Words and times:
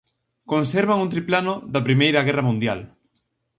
Conservan 0.51 1.01
un 1.03 1.09
triplano 1.13 1.53
da 1.73 1.85
primeira 1.87 2.25
guerra 2.27 2.47
mundial. 2.49 2.79